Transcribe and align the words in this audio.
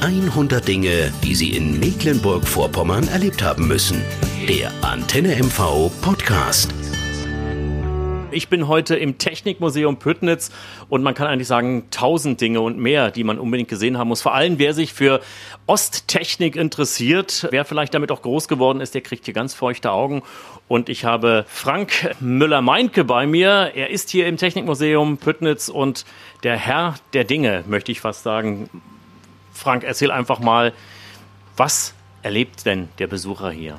100 0.00 0.68
Dinge, 0.68 1.12
die 1.24 1.34
Sie 1.34 1.56
in 1.56 1.80
Mecklenburg-Vorpommern 1.80 3.08
erlebt 3.08 3.42
haben 3.42 3.66
müssen. 3.66 4.02
Der 4.48 4.70
Antenne 4.82 5.34
MV 5.36 5.90
Podcast. 6.02 6.72
Ich 8.30 8.48
bin 8.48 8.68
heute 8.68 8.96
im 8.96 9.16
Technikmuseum 9.16 9.98
Püttnitz 9.98 10.50
und 10.90 11.02
man 11.02 11.14
kann 11.14 11.26
eigentlich 11.26 11.48
sagen, 11.48 11.84
tausend 11.90 12.40
Dinge 12.40 12.60
und 12.60 12.78
mehr, 12.78 13.10
die 13.10 13.24
man 13.24 13.38
unbedingt 13.38 13.70
gesehen 13.70 13.96
haben 13.96 14.08
muss. 14.08 14.20
Vor 14.20 14.34
allem, 14.34 14.58
wer 14.58 14.74
sich 14.74 14.92
für 14.92 15.20
Osttechnik 15.66 16.54
interessiert, 16.54 17.48
wer 17.50 17.64
vielleicht 17.64 17.94
damit 17.94 18.12
auch 18.12 18.20
groß 18.20 18.46
geworden 18.48 18.82
ist, 18.82 18.94
der 18.94 19.00
kriegt 19.00 19.24
hier 19.24 19.34
ganz 19.34 19.54
feuchte 19.54 19.90
Augen. 19.90 20.22
Und 20.68 20.90
ich 20.90 21.06
habe 21.06 21.46
Frank 21.48 22.14
Müller-Meinke 22.20 23.04
bei 23.04 23.26
mir. 23.26 23.72
Er 23.74 23.88
ist 23.88 24.10
hier 24.10 24.26
im 24.26 24.36
Technikmuseum 24.36 25.16
Püttnitz 25.16 25.70
und 25.70 26.04
der 26.42 26.56
Herr 26.56 26.96
der 27.14 27.24
Dinge, 27.24 27.64
möchte 27.66 27.90
ich 27.90 28.00
fast 28.00 28.22
sagen. 28.22 28.68
Frank, 29.56 29.82
erzähl 29.84 30.10
einfach 30.10 30.38
mal, 30.38 30.72
was 31.56 31.94
erlebt 32.22 32.66
denn 32.66 32.88
der 32.98 33.06
Besucher 33.06 33.50
hier? 33.50 33.78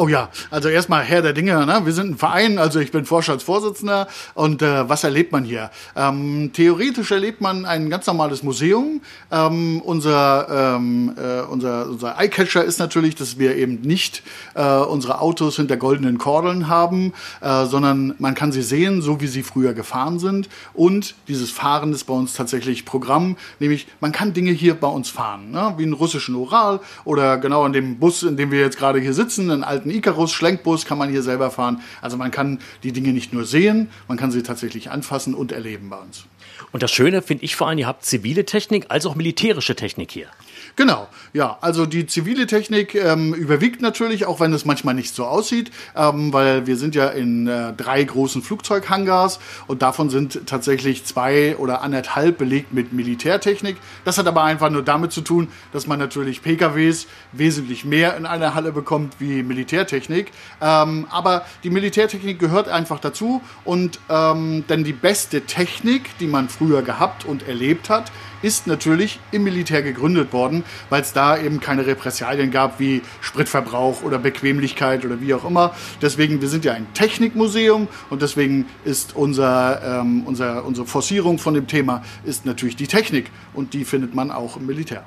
Oh 0.00 0.06
ja, 0.06 0.28
also 0.52 0.68
erstmal 0.68 1.02
Herr 1.02 1.22
der 1.22 1.32
Dinge. 1.32 1.66
Ne? 1.66 1.80
Wir 1.84 1.92
sind 1.92 2.12
ein 2.12 2.16
Verein, 2.16 2.60
also 2.60 2.78
ich 2.78 2.92
bin 2.92 3.04
Vorstandsvorsitzender. 3.04 4.06
Und 4.34 4.62
äh, 4.62 4.88
was 4.88 5.02
erlebt 5.02 5.32
man 5.32 5.42
hier? 5.42 5.72
Ähm, 5.96 6.52
theoretisch 6.52 7.10
erlebt 7.10 7.40
man 7.40 7.64
ein 7.64 7.90
ganz 7.90 8.06
normales 8.06 8.44
Museum. 8.44 9.00
Ähm, 9.32 9.82
unser, 9.84 10.76
ähm, 10.76 11.16
äh, 11.18 11.40
unser, 11.40 11.88
unser 11.88 12.16
Eyecatcher 12.16 12.64
ist 12.64 12.78
natürlich, 12.78 13.16
dass 13.16 13.40
wir 13.40 13.56
eben 13.56 13.80
nicht 13.80 14.22
äh, 14.54 14.62
unsere 14.62 15.20
Autos 15.20 15.56
hinter 15.56 15.76
goldenen 15.76 16.18
Kordeln 16.18 16.68
haben, 16.68 17.12
äh, 17.40 17.66
sondern 17.66 18.14
man 18.20 18.36
kann 18.36 18.52
sie 18.52 18.62
sehen, 18.62 19.02
so 19.02 19.20
wie 19.20 19.26
sie 19.26 19.42
früher 19.42 19.74
gefahren 19.74 20.20
sind. 20.20 20.48
Und 20.74 21.16
dieses 21.26 21.50
Fahren 21.50 21.92
ist 21.92 22.04
bei 22.04 22.14
uns 22.14 22.34
tatsächlich 22.34 22.84
Programm, 22.84 23.36
nämlich 23.58 23.88
man 23.98 24.12
kann 24.12 24.32
Dinge 24.32 24.52
hier 24.52 24.74
bei 24.74 24.86
uns 24.86 25.10
fahren, 25.10 25.50
ne? 25.50 25.74
wie 25.76 25.82
einen 25.82 25.92
russischen 25.92 26.36
Ural 26.36 26.78
oder 27.04 27.38
genau 27.38 27.66
in 27.66 27.72
dem 27.72 27.98
Bus, 27.98 28.22
in 28.22 28.36
dem 28.36 28.52
wir 28.52 28.60
jetzt 28.60 28.78
gerade 28.78 29.00
hier 29.00 29.12
sitzen, 29.12 29.50
einen 29.50 29.64
alten 29.64 29.87
alten 29.88 29.98
Icarus, 29.98 30.32
Schlenkbus 30.32 30.84
kann 30.84 30.98
man 30.98 31.10
hier 31.10 31.22
selber 31.22 31.50
fahren. 31.50 31.80
Also 32.00 32.16
man 32.16 32.30
kann 32.30 32.58
die 32.82 32.92
Dinge 32.92 33.12
nicht 33.12 33.32
nur 33.32 33.44
sehen, 33.44 33.88
man 34.06 34.16
kann 34.18 34.30
sie 34.30 34.42
tatsächlich 34.42 34.90
anfassen 34.90 35.34
und 35.34 35.52
erleben 35.52 35.90
bei 35.90 35.96
uns. 35.96 36.26
Und 36.72 36.82
das 36.82 36.90
Schöne 36.90 37.22
finde 37.22 37.44
ich 37.44 37.56
vor 37.56 37.68
allem, 37.68 37.78
ihr 37.78 37.86
habt 37.86 38.04
zivile 38.04 38.44
Technik 38.44 38.86
als 38.88 39.06
auch 39.06 39.14
militärische 39.14 39.76
Technik 39.76 40.10
hier. 40.10 40.28
Genau, 40.76 41.08
ja. 41.32 41.58
Also 41.60 41.86
die 41.86 42.06
zivile 42.06 42.46
Technik 42.46 42.94
ähm, 42.94 43.34
überwiegt 43.34 43.82
natürlich, 43.82 44.26
auch 44.26 44.38
wenn 44.40 44.52
es 44.52 44.64
manchmal 44.64 44.94
nicht 44.94 45.14
so 45.14 45.24
aussieht, 45.24 45.70
ähm, 45.96 46.32
weil 46.32 46.66
wir 46.66 46.76
sind 46.76 46.94
ja 46.94 47.08
in 47.08 47.46
äh, 47.46 47.72
drei 47.72 48.04
großen 48.04 48.42
Flugzeughangars 48.42 49.40
und 49.66 49.82
davon 49.82 50.10
sind 50.10 50.46
tatsächlich 50.46 51.04
zwei 51.04 51.56
oder 51.56 51.82
anderthalb 51.82 52.38
belegt 52.38 52.72
mit 52.72 52.92
Militärtechnik. 52.92 53.76
Das 54.04 54.18
hat 54.18 54.26
aber 54.26 54.44
einfach 54.44 54.70
nur 54.70 54.82
damit 54.82 55.12
zu 55.12 55.20
tun, 55.20 55.48
dass 55.72 55.86
man 55.86 55.98
natürlich 55.98 56.42
PKWs 56.42 57.06
wesentlich 57.32 57.84
mehr 57.84 58.16
in 58.16 58.26
einer 58.26 58.54
Halle 58.54 58.72
bekommt 58.72 59.16
wie 59.18 59.42
Militärtechnik. 59.42 60.30
Ähm, 60.60 61.06
aber 61.10 61.44
die 61.64 61.70
Militärtechnik 61.70 62.38
gehört 62.38 62.68
einfach 62.68 63.00
dazu 63.00 63.42
und 63.64 63.98
ähm, 64.08 64.64
denn 64.68 64.84
die 64.84 64.92
beste 64.92 65.42
Technik, 65.42 66.16
die 66.18 66.26
man 66.26 66.47
früher 66.48 66.82
gehabt 66.82 67.24
und 67.24 67.46
erlebt 67.46 67.90
hat, 67.90 68.10
ist 68.42 68.66
natürlich 68.66 69.18
im 69.32 69.44
Militär 69.44 69.82
gegründet 69.82 70.32
worden, 70.32 70.64
weil 70.90 71.02
es 71.02 71.12
da 71.12 71.38
eben 71.38 71.60
keine 71.60 71.86
Repressalien 71.86 72.50
gab 72.50 72.78
wie 72.78 73.02
Spritverbrauch 73.20 74.02
oder 74.02 74.18
Bequemlichkeit 74.18 75.04
oder 75.04 75.20
wie 75.20 75.34
auch 75.34 75.44
immer. 75.44 75.74
Deswegen, 76.00 76.40
wir 76.40 76.48
sind 76.48 76.64
ja 76.64 76.72
ein 76.72 76.86
Technikmuseum 76.94 77.88
und 78.10 78.22
deswegen 78.22 78.66
ist 78.84 79.16
unser, 79.16 80.00
ähm, 80.00 80.22
unser, 80.24 80.64
unsere 80.64 80.86
Forcierung 80.86 81.38
von 81.38 81.54
dem 81.54 81.66
Thema 81.66 82.02
ist 82.24 82.46
natürlich 82.46 82.76
die 82.76 82.86
Technik 82.86 83.30
und 83.54 83.74
die 83.74 83.84
findet 83.84 84.14
man 84.14 84.30
auch 84.30 84.56
im 84.56 84.66
Militär. 84.66 85.04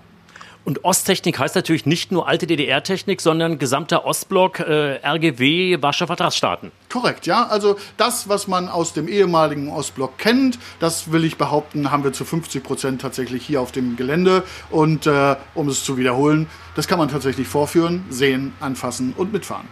Und 0.64 0.86
Osttechnik 0.86 1.40
heißt 1.40 1.56
natürlich 1.56 1.88
nicht 1.88 2.12
nur 2.12 2.28
alte 2.28 2.46
DDR-Technik, 2.46 3.20
sondern 3.20 3.58
gesamter 3.58 4.06
Ostblock, 4.06 4.60
äh, 4.60 5.00
RGW, 5.04 5.82
Warschauer 5.82 6.08
Vertragsstaaten. 6.08 6.72
Korrekt, 6.90 7.26
ja. 7.26 7.48
Also 7.48 7.78
das, 7.98 8.30
was 8.30 8.48
man 8.48 8.70
aus 8.70 8.94
dem 8.94 9.08
ehemaligen 9.08 9.70
Ostblock 9.70 10.20
kennt, 10.20 10.60
das 10.80 11.12
will 11.12 11.26
ich 11.26 11.38
behaupten, 11.38 11.90
haben 11.90 12.04
wir 12.04 12.14
zu 12.14 12.26
50 12.26 12.64
Prozent 12.64 13.02
tatsächlich 13.02 13.44
hier 13.44 13.60
auf 13.60 13.72
dem 13.72 13.96
Gelände. 13.96 14.44
Und 14.70 15.08
äh, 15.08 15.36
um 15.56 15.68
es 15.68 15.84
zu 15.84 15.98
wiederholen, 15.98 16.48
das 16.76 16.88
kann 16.88 17.00
man 17.00 17.10
tatsächlich 17.10 17.48
vorführen, 17.48 18.06
sehen, 18.10 18.54
anfassen 18.60 19.14
und 19.18 19.34
mitfahren. 19.34 19.68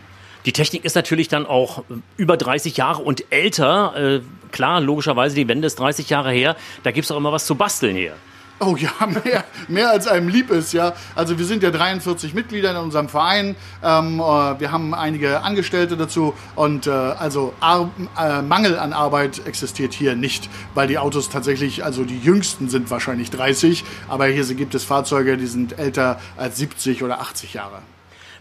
Die 0.46 0.54
Technik 0.54 0.86
ist 0.86 0.96
natürlich 0.96 1.28
dann 1.28 1.46
auch 1.46 1.84
über 2.18 2.36
30 2.36 2.78
Jahre 2.78 3.04
und 3.04 3.26
älter. 3.32 3.94
Äh, 3.96 4.22
klar, 4.52 4.82
logischerweise, 4.82 5.36
die 5.36 5.48
Wende 5.48 5.68
ist 5.68 5.78
30 5.78 6.10
Jahre 6.10 6.32
her. 6.32 6.56
Da 6.82 6.92
gibt 6.92 7.06
es 7.06 7.12
auch 7.12 7.18
immer 7.18 7.32
was 7.32 7.46
zu 7.46 7.54
basteln 7.54 7.96
hier. 7.96 8.16
Oh 8.60 8.76
ja, 8.76 8.92
mehr, 9.24 9.46
mehr 9.68 9.90
als 9.90 10.08
einem 10.08 10.28
lieb 10.28 10.50
ist, 10.52 10.74
ja. 10.74 10.94
Also 11.16 11.38
wir 11.40 11.46
sind 11.46 11.64
ja 11.64 11.72
43 11.72 12.34
Mitglieder 12.34 12.72
in 12.72 12.78
unserem 12.78 13.08
Verein. 13.08 13.56
Ähm, 13.84 14.20
äh, 14.20 14.60
wir 14.60 14.72
haben 14.72 14.94
einige 14.94 15.42
Angestellte 15.42 15.96
dazu 15.96 16.34
und 16.56 16.88
äh, 16.88 16.90
also 16.92 17.54
Ar 17.62 17.90
äh, 18.20 18.42
Mangel 18.42 18.78
an 18.78 18.92
Arbeit 18.92 19.46
existiert 19.46 19.94
hier 19.94 20.16
nicht, 20.16 20.50
weil 20.74 20.88
die 20.88 20.98
Autos 20.98 21.30
tatsächlich, 21.30 21.86
also 21.86 22.04
die 22.04 22.20
jüngsten 22.20 22.70
sind 22.70 22.92
wahrscheinlich 22.92 23.32
30, 23.32 23.86
aber 24.10 24.26
hier 24.26 24.44
gibt 24.56 24.76
es 24.76 24.84
Fahrzeuge, 24.84 25.38
die 25.38 25.48
sind 25.48 25.80
älter 25.80 26.20
als 26.36 26.58
70 26.58 27.04
oder 27.04 27.22
80 27.22 27.54
Jahre. 27.54 27.82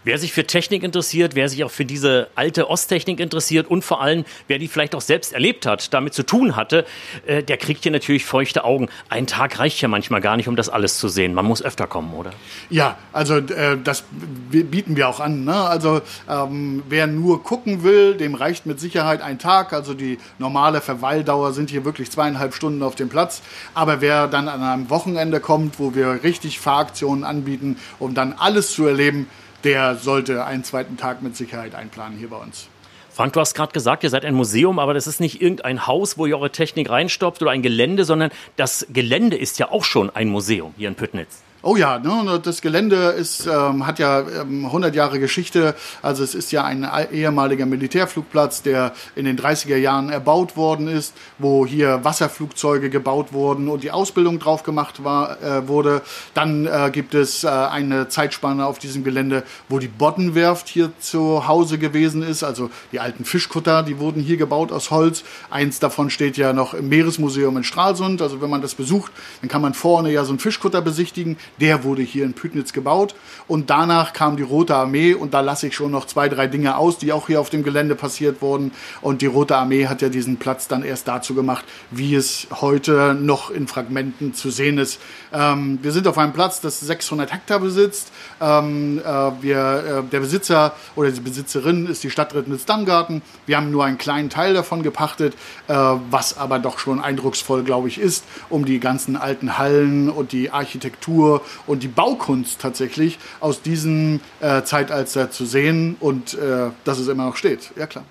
Wer 0.04 0.18
sich 0.18 0.32
für 0.32 0.46
Technik 0.46 0.82
interessiert, 0.82 1.34
wer 1.34 1.48
sich 1.48 1.64
auch 1.64 1.70
für 1.70 1.84
diese 1.84 2.28
alte 2.34 2.70
Osttechnik 2.70 3.20
interessiert 3.20 3.68
und 3.68 3.84
vor 3.84 4.00
allem, 4.00 4.24
wer 4.46 4.58
die 4.58 4.68
vielleicht 4.68 4.94
auch 4.94 5.00
selbst 5.00 5.32
erlebt 5.32 5.66
hat, 5.66 5.92
damit 5.92 6.14
zu 6.14 6.24
tun 6.24 6.56
hatte, 6.56 6.86
äh, 7.26 7.42
der 7.42 7.56
kriegt 7.56 7.82
hier 7.82 7.92
natürlich 7.92 8.24
feuchte 8.24 8.64
Augen. 8.64 8.88
Ein 9.08 9.26
Tag 9.26 9.58
reicht 9.58 9.80
ja 9.80 9.88
manchmal 9.88 10.20
gar 10.20 10.36
nicht, 10.36 10.48
um 10.48 10.56
das 10.56 10.68
alles 10.68 10.98
zu 10.98 11.08
sehen. 11.08 11.34
Man 11.34 11.46
muss 11.46 11.62
öfter 11.62 11.86
kommen, 11.86 12.14
oder? 12.14 12.30
Ja, 12.70 12.96
also 13.12 13.36
äh, 13.36 13.76
das 13.82 14.04
bieten 14.50 14.96
wir 14.96 15.08
auch 15.08 15.20
an. 15.20 15.44
Ne? 15.44 15.54
Also 15.54 16.00
ähm, 16.28 16.82
wer 16.88 17.06
nur 17.06 17.42
gucken 17.42 17.82
will, 17.82 18.14
dem 18.14 18.34
reicht 18.34 18.66
mit 18.66 18.80
Sicherheit 18.80 19.20
ein 19.20 19.38
Tag. 19.38 19.72
Also 19.72 19.94
die 19.94 20.18
normale 20.38 20.80
Verweildauer 20.80 21.52
sind 21.52 21.70
hier 21.70 21.84
wirklich 21.84 22.10
zweieinhalb 22.10 22.54
Stunden 22.54 22.82
auf 22.82 22.94
dem 22.94 23.08
Platz. 23.08 23.42
Aber 23.74 24.00
wer 24.00 24.28
dann 24.28 24.48
an 24.48 24.62
einem 24.62 24.90
Wochenende 24.90 25.40
kommt, 25.40 25.78
wo 25.78 25.94
wir 25.94 26.22
richtig 26.22 26.60
Fahraktionen 26.60 27.24
anbieten, 27.24 27.76
um 27.98 28.14
dann 28.14 28.32
alles 28.32 28.72
zu 28.72 28.86
erleben, 28.86 29.26
der 29.64 29.96
sollte 29.96 30.44
einen 30.44 30.64
zweiten 30.64 30.96
Tag 30.96 31.22
mit 31.22 31.36
Sicherheit 31.36 31.74
einplanen 31.74 32.18
hier 32.18 32.30
bei 32.30 32.36
uns. 32.36 32.68
Frank, 33.10 33.32
du 33.32 33.40
hast 33.40 33.54
gerade 33.54 33.72
gesagt, 33.72 34.04
ihr 34.04 34.10
seid 34.10 34.24
ein 34.24 34.34
Museum, 34.34 34.78
aber 34.78 34.94
das 34.94 35.08
ist 35.08 35.18
nicht 35.18 35.42
irgendein 35.42 35.88
Haus, 35.88 36.18
wo 36.18 36.26
ihr 36.26 36.36
eure 36.36 36.52
Technik 36.52 36.88
reinstopft 36.88 37.42
oder 37.42 37.50
ein 37.50 37.62
Gelände, 37.62 38.04
sondern 38.04 38.30
das 38.54 38.86
Gelände 38.90 39.36
ist 39.36 39.58
ja 39.58 39.72
auch 39.72 39.82
schon 39.82 40.10
ein 40.10 40.28
Museum 40.28 40.72
hier 40.76 40.88
in 40.88 40.94
Püttnitz. 40.94 41.42
Oh 41.60 41.74
ja, 41.74 41.98
ne, 41.98 42.38
das 42.40 42.62
Gelände 42.62 43.08
ist, 43.18 43.44
ähm, 43.46 43.84
hat 43.84 43.98
ja 43.98 44.20
ähm, 44.20 44.66
100 44.66 44.94
Jahre 44.94 45.18
Geschichte. 45.18 45.74
Also 46.02 46.22
es 46.22 46.36
ist 46.36 46.52
ja 46.52 46.62
ein 46.62 46.88
ehemaliger 47.10 47.66
Militärflugplatz, 47.66 48.62
der 48.62 48.92
in 49.16 49.24
den 49.24 49.36
30er 49.36 49.76
Jahren 49.76 50.08
erbaut 50.08 50.56
worden 50.56 50.86
ist, 50.86 51.14
wo 51.38 51.66
hier 51.66 52.04
Wasserflugzeuge 52.04 52.90
gebaut 52.90 53.32
wurden 53.32 53.68
und 53.68 53.82
die 53.82 53.90
Ausbildung 53.90 54.38
drauf 54.38 54.62
gemacht 54.62 55.02
war, 55.02 55.42
äh, 55.42 55.66
wurde. 55.66 56.02
Dann 56.32 56.66
äh, 56.66 56.90
gibt 56.92 57.14
es 57.14 57.42
äh, 57.42 57.48
eine 57.48 58.08
Zeitspanne 58.08 58.64
auf 58.64 58.78
diesem 58.78 59.02
Gelände, 59.02 59.42
wo 59.68 59.80
die 59.80 59.88
Boddenwerft 59.88 60.68
hier 60.68 60.92
zu 61.00 61.48
Hause 61.48 61.78
gewesen 61.78 62.22
ist. 62.22 62.44
Also 62.44 62.70
die 62.92 63.00
alten 63.00 63.24
Fischkutter, 63.24 63.82
die 63.82 63.98
wurden 63.98 64.22
hier 64.22 64.36
gebaut 64.36 64.70
aus 64.70 64.92
Holz. 64.92 65.24
Eins 65.50 65.80
davon 65.80 66.10
steht 66.10 66.36
ja 66.36 66.52
noch 66.52 66.72
im 66.72 66.88
Meeresmuseum 66.88 67.56
in 67.56 67.64
Stralsund. 67.64 68.22
Also 68.22 68.40
wenn 68.40 68.48
man 68.48 68.62
das 68.62 68.76
besucht, 68.76 69.10
dann 69.40 69.50
kann 69.50 69.60
man 69.60 69.74
vorne 69.74 70.12
ja 70.12 70.22
so 70.22 70.30
einen 70.30 70.38
Fischkutter 70.38 70.82
besichtigen 70.82 71.36
der 71.60 71.84
wurde 71.84 72.02
hier 72.02 72.24
in 72.24 72.34
Pütnitz 72.34 72.72
gebaut. 72.72 73.14
Und 73.46 73.70
danach 73.70 74.12
kam 74.12 74.36
die 74.36 74.42
Rote 74.42 74.74
Armee 74.76 75.14
und 75.14 75.34
da 75.34 75.40
lasse 75.40 75.68
ich 75.68 75.74
schon 75.74 75.90
noch 75.90 76.06
zwei, 76.06 76.28
drei 76.28 76.46
Dinge 76.46 76.76
aus, 76.76 76.98
die 76.98 77.12
auch 77.12 77.26
hier 77.26 77.40
auf 77.40 77.50
dem 77.50 77.62
Gelände 77.62 77.94
passiert 77.94 78.42
wurden. 78.42 78.72
Und 79.00 79.22
die 79.22 79.26
Rote 79.26 79.56
Armee 79.56 79.86
hat 79.86 80.02
ja 80.02 80.08
diesen 80.08 80.36
Platz 80.36 80.68
dann 80.68 80.82
erst 80.82 81.08
dazu 81.08 81.34
gemacht, 81.34 81.64
wie 81.90 82.14
es 82.14 82.46
heute 82.60 83.16
noch 83.18 83.50
in 83.50 83.66
Fragmenten 83.66 84.34
zu 84.34 84.50
sehen 84.50 84.78
ist. 84.78 85.00
Ähm, 85.32 85.78
wir 85.82 85.92
sind 85.92 86.06
auf 86.06 86.18
einem 86.18 86.32
Platz, 86.32 86.60
das 86.60 86.80
600 86.80 87.32
Hektar 87.32 87.60
besitzt. 87.60 88.12
Ähm, 88.40 88.98
äh, 88.98 89.02
wir, 89.42 90.04
äh, 90.06 90.10
der 90.10 90.20
Besitzer 90.20 90.74
oder 90.96 91.10
die 91.10 91.20
Besitzerin 91.20 91.86
ist 91.86 92.04
die 92.04 92.10
Stadt 92.10 92.34
Rittnitz-Dammgarten. 92.34 93.22
Wir 93.46 93.56
haben 93.56 93.70
nur 93.70 93.84
einen 93.84 93.98
kleinen 93.98 94.30
Teil 94.30 94.54
davon 94.54 94.82
gepachtet, 94.82 95.34
äh, 95.68 95.74
was 95.74 96.36
aber 96.36 96.58
doch 96.58 96.78
schon 96.78 97.00
eindrucksvoll, 97.00 97.62
glaube 97.64 97.88
ich, 97.88 97.98
ist, 97.98 98.24
um 98.48 98.64
die 98.64 98.80
ganzen 98.80 99.16
alten 99.16 99.58
Hallen 99.58 100.10
und 100.10 100.32
die 100.32 100.50
Architektur 100.50 101.37
und 101.66 101.82
die 101.82 101.88
Baukunst 101.88 102.60
tatsächlich 102.60 103.18
aus 103.40 103.62
diesem 103.62 104.20
äh, 104.40 104.62
Zeitalter 104.62 105.30
zu 105.30 105.44
sehen 105.44 105.96
und 106.00 106.34
äh, 106.34 106.70
dass 106.84 106.98
es 106.98 107.08
immer 107.08 107.26
noch 107.26 107.36
steht. 107.36 107.70
Ja, 107.76 107.86
klar. 107.86 108.04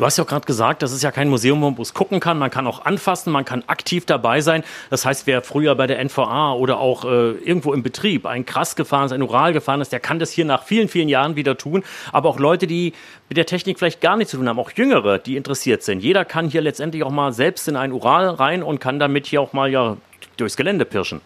Du 0.00 0.06
hast 0.06 0.16
ja 0.16 0.24
auch 0.24 0.28
gerade 0.28 0.46
gesagt, 0.46 0.80
das 0.80 0.92
ist 0.92 1.02
ja 1.02 1.10
kein 1.10 1.28
Museum, 1.28 1.60
wo 1.60 1.66
man 1.66 1.74
bloß 1.74 1.92
gucken 1.92 2.20
kann. 2.20 2.38
Man 2.38 2.50
kann 2.50 2.66
auch 2.66 2.86
anfassen, 2.86 3.30
man 3.30 3.44
kann 3.44 3.62
aktiv 3.66 4.06
dabei 4.06 4.40
sein. 4.40 4.64
Das 4.88 5.04
heißt, 5.04 5.26
wer 5.26 5.42
früher 5.42 5.74
bei 5.74 5.86
der 5.86 6.02
NVA 6.02 6.54
oder 6.54 6.80
auch 6.80 7.04
äh, 7.04 7.32
irgendwo 7.32 7.74
im 7.74 7.82
Betrieb 7.82 8.24
ein 8.24 8.46
Krass 8.46 8.76
gefahren 8.76 9.04
ist, 9.04 9.12
ein 9.12 9.20
Ural 9.20 9.52
gefahren 9.52 9.82
ist, 9.82 9.92
der 9.92 10.00
kann 10.00 10.18
das 10.18 10.30
hier 10.30 10.46
nach 10.46 10.62
vielen, 10.62 10.88
vielen 10.88 11.10
Jahren 11.10 11.36
wieder 11.36 11.58
tun. 11.58 11.84
Aber 12.12 12.30
auch 12.30 12.38
Leute, 12.38 12.66
die 12.66 12.94
mit 13.28 13.36
der 13.36 13.44
Technik 13.44 13.78
vielleicht 13.78 14.00
gar 14.00 14.16
nichts 14.16 14.30
zu 14.30 14.38
tun 14.38 14.48
haben, 14.48 14.58
auch 14.58 14.70
Jüngere, 14.70 15.18
die 15.18 15.36
interessiert 15.36 15.82
sind. 15.82 16.00
Jeder 16.00 16.24
kann 16.24 16.48
hier 16.48 16.62
letztendlich 16.62 17.04
auch 17.04 17.10
mal 17.10 17.34
selbst 17.34 17.68
in 17.68 17.76
ein 17.76 17.92
Ural 17.92 18.30
rein 18.30 18.62
und 18.62 18.80
kann 18.80 18.98
damit 18.98 19.26
hier 19.26 19.42
auch 19.42 19.52
mal 19.52 19.70
ja 19.70 19.98
durchs 20.38 20.56
Gelände 20.56 20.86
pirschen. 20.86 21.20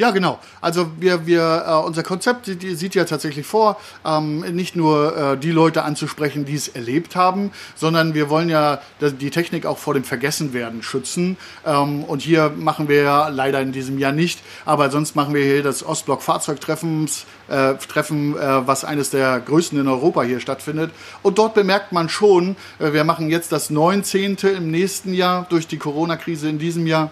Ja, 0.00 0.12
genau. 0.12 0.38
Also 0.62 0.92
wir, 0.98 1.26
wir, 1.26 1.64
äh, 1.66 1.86
unser 1.86 2.02
Konzept 2.02 2.46
die, 2.46 2.74
sieht 2.74 2.94
ja 2.94 3.04
tatsächlich 3.04 3.46
vor, 3.46 3.78
ähm, 4.02 4.40
nicht 4.56 4.74
nur 4.74 5.14
äh, 5.14 5.36
die 5.36 5.50
Leute 5.50 5.82
anzusprechen, 5.82 6.46
die 6.46 6.54
es 6.54 6.68
erlebt 6.68 7.16
haben, 7.16 7.50
sondern 7.76 8.14
wir 8.14 8.30
wollen 8.30 8.48
ja 8.48 8.80
die 9.02 9.28
Technik 9.28 9.66
auch 9.66 9.76
vor 9.76 9.92
dem 9.92 10.04
Vergessenwerden 10.04 10.82
schützen. 10.82 11.36
Ähm, 11.66 12.02
und 12.04 12.22
hier 12.22 12.50
machen 12.56 12.88
wir 12.88 13.02
ja 13.02 13.28
leider 13.28 13.60
in 13.60 13.72
diesem 13.72 13.98
Jahr 13.98 14.12
nicht, 14.12 14.40
aber 14.64 14.88
sonst 14.88 15.16
machen 15.16 15.34
wir 15.34 15.44
hier 15.44 15.62
das 15.62 15.84
Ostblock 15.84 16.22
Fahrzeugtreffens, 16.22 17.26
äh, 17.48 17.74
Treffen, 17.74 18.38
äh, 18.38 18.66
was 18.66 18.86
eines 18.86 19.10
der 19.10 19.38
größten 19.40 19.78
in 19.78 19.86
Europa 19.86 20.22
hier 20.22 20.40
stattfindet. 20.40 20.92
Und 21.22 21.36
dort 21.36 21.52
bemerkt 21.52 21.92
man 21.92 22.08
schon, 22.08 22.56
äh, 22.78 22.94
wir 22.94 23.04
machen 23.04 23.28
jetzt 23.28 23.52
das 23.52 23.68
19. 23.68 24.38
im 24.56 24.70
nächsten 24.70 25.12
Jahr 25.12 25.46
durch 25.50 25.66
die 25.66 25.76
Corona-Krise 25.76 26.48
in 26.48 26.58
diesem 26.58 26.86
Jahr 26.86 27.10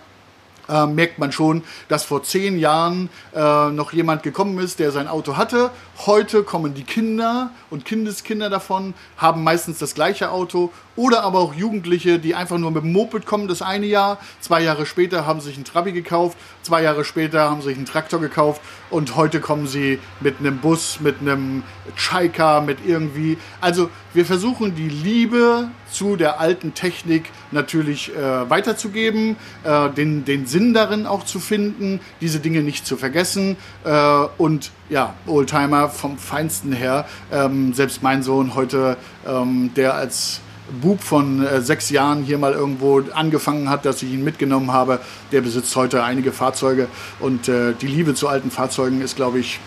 äh, 0.69 0.87
merkt 0.87 1.19
man 1.19 1.33
schon, 1.33 1.63
dass 1.89 2.05
vor 2.05 2.23
zehn 2.23 2.59
Jahren 2.59 3.09
äh, 3.35 3.71
noch 3.71 3.93
jemand 3.93 4.23
gekommen 4.23 4.59
ist, 4.59 4.79
der 4.79 4.93
sein 4.93 5.09
Auto 5.09 5.37
hatte. 5.37 5.71
Heute 6.07 6.43
kommen 6.43 6.75
die 6.75 6.85
Kinder 6.85 7.51
und 7.71 7.85
Kindeskinder 7.85 8.51
davon, 8.51 8.95
haben 9.17 9.43
meistens 9.43 9.79
das 9.79 9.95
gleiche 9.95 10.31
Auto 10.31 10.71
oder 10.99 11.23
aber 11.23 11.39
auch 11.39 11.55
Jugendliche, 11.55 12.19
die 12.19 12.35
einfach 12.35 12.59
nur 12.59 12.73
mit 12.73 12.83
dem 12.83 12.93
Moped 12.93 13.25
kommen, 13.25 13.47
das 13.47 13.63
eine 13.63 13.87
Jahr. 13.87 14.19
Zwei 14.41 14.63
Jahre 14.63 14.85
später 14.85 15.25
haben 15.25 15.41
sich 15.41 15.55
einen 15.55 15.65
Trabi 15.65 15.93
gekauft. 15.93 16.37
Zwei 16.63 16.83
Jahre 16.83 17.05
später 17.05 17.49
haben 17.49 17.63
sich 17.63 17.77
einen 17.77 17.87
Traktor 17.87 18.21
gekauft. 18.21 18.61
Und 18.91 19.15
heute 19.15 19.39
kommen 19.39 19.69
sie 19.69 20.01
mit 20.21 20.41
einem 20.41 20.59
Bus, 20.59 20.99
mit 21.01 21.21
einem 21.21 21.63
Chaika, 21.97 22.61
mit 22.61 22.79
irgendwie. 22.85 23.39
Also 23.61 23.91
wir 24.13 24.27
versuchen 24.27 24.75
die 24.75 24.89
Liebe 24.89 25.69
zu 25.89 26.17
der 26.17 26.41
alten 26.41 26.75
Technik 26.75 27.31
natürlich 27.53 28.15
äh, 28.17 28.51
weiterzugeben, 28.51 29.37
äh, 29.63 29.91
den, 29.91 30.25
den 30.25 30.47
Sinn 30.47 30.75
darin 30.75 31.07
auch 31.07 31.25
zu 31.25 31.39
finden, 31.39 32.01
diese 32.21 32.41
Dinge 32.41 32.63
nicht 32.63 32.87
zu 32.87 32.97
vergessen. 32.97 33.57
Äh, 33.85 33.91
und 34.37 34.73
ja, 34.89 35.15
Oldtimer 35.29 35.91
vom 35.91 36.19
Feinsten 36.19 36.73
her. 36.73 37.07
Ähm, 37.31 37.73
selbst 37.73 38.03
mein 38.03 38.25
Sohn 38.25 38.57
heute, 38.57 38.97
ähm, 39.25 39.71
der 39.77 39.95
als 39.95 40.41
Bub 40.81 41.03
von 41.03 41.45
äh, 41.45 41.61
sechs 41.61 41.91
Jahren 41.91 42.23
hier 42.23 42.39
mal 42.39 42.53
irgendwo 42.53 43.03
angefangen 43.13 43.69
hat, 43.71 43.85
dass 43.85 44.03
ich 44.03 44.13
ihn 44.13 44.25
mitgenommen 44.25 44.73
habe, 44.73 45.01
der 45.33 45.41
besitzt 45.41 45.75
heute 45.77 46.05
einige 46.05 46.33
Fahrzeuge. 46.33 46.89
Und 47.21 47.49
äh, 47.49 47.75
die 47.75 47.87
Liebe 47.87 48.15
zu 48.15 48.29
alten 48.29 48.51
Fahrzeugen 48.51 49.01
ist, 49.01 49.17
glaube 49.17 49.39
ich, 49.39 49.61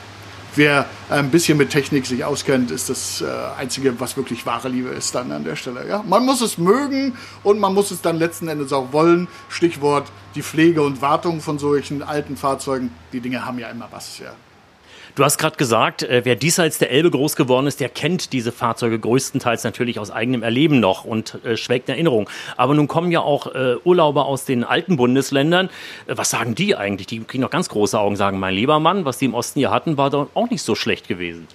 wer 0.56 0.86
ein 1.10 1.32
bisschen 1.32 1.58
mit 1.58 1.70
Technik 1.70 2.06
sich 2.06 2.24
auskennt, 2.24 2.72
ist 2.72 2.90
das 2.90 3.22
äh, 3.22 3.26
Einzige, 3.58 4.00
was 4.00 4.18
wirklich 4.18 4.46
wahre 4.46 4.70
Liebe 4.70 4.90
ist 4.90 5.16
dann 5.16 5.32
an 5.32 5.44
der 5.44 5.56
Stelle. 5.56 5.88
Ja? 5.88 6.04
Man 6.08 6.26
muss 6.26 6.42
es 6.42 6.58
mögen 6.58 7.14
und 7.44 7.60
man 7.60 7.74
muss 7.74 7.92
es 7.92 8.02
dann 8.02 8.18
letzten 8.18 8.48
Endes 8.48 8.74
auch 8.74 8.92
wollen. 8.92 9.28
Stichwort 9.50 10.12
die 10.36 10.44
Pflege 10.44 10.82
und 10.82 11.02
Wartung 11.02 11.42
von 11.42 11.60
solchen 11.60 12.04
alten 12.04 12.38
Fahrzeugen. 12.38 12.92
Die 13.14 13.20
Dinge 13.22 13.46
haben 13.46 13.60
ja 13.60 13.70
immer 13.70 13.88
was. 13.92 14.20
Ja. 14.20 14.34
Du 15.16 15.26
hast 15.26 15.38
gerade 15.38 15.58
gesagt, 15.58 16.04
äh, 16.04 16.22
wer 16.24 16.36
diesseits 16.36 16.78
der 16.78 16.90
Elbe 16.90 17.12
groß 17.12 17.36
geworden 17.36 17.68
ist, 17.68 17.82
der 17.82 17.90
kennt 17.90 18.32
diese 18.32 18.54
Fahrzeuge 18.54 18.98
größtenteils 18.98 19.66
natürlich 19.66 20.00
aus 20.00 20.10
eigenem 20.10 20.42
Erleben 20.42 20.80
noch 20.80 21.04
und 21.04 21.44
äh, 21.44 21.58
schwelgt 21.58 21.90
in 21.90 21.96
Erinnerung. 21.96 22.30
Aber 22.56 22.74
nun 22.76 22.88
kommen 22.88 23.12
ja 23.12 23.20
auch 23.20 23.48
äh, 23.48 23.76
Urlauber 23.84 24.26
aus 24.26 24.46
den 24.46 24.64
alten 24.64 24.96
Bundesländern. 24.96 25.70
Äh, 26.08 26.14
was 26.16 26.30
sagen 26.30 26.56
die 26.56 26.78
eigentlich? 26.78 27.08
Die 27.08 27.20
kriegen 27.24 27.42
noch 27.42 27.50
ganz 27.50 27.68
große 27.68 28.00
Augen, 28.00 28.16
sagen, 28.16 28.40
mein 28.40 28.56
lieber 28.56 28.80
Mann, 28.80 29.04
was 29.04 29.18
die 29.18 29.26
im 29.26 29.34
Osten 29.34 29.60
hier 29.60 29.72
hatten, 29.72 29.98
war 29.98 30.10
doch 30.10 30.30
auch 30.34 30.50
nicht 30.50 30.62
so 30.62 30.76
schlecht 30.76 31.10
gewesen. 31.10 31.48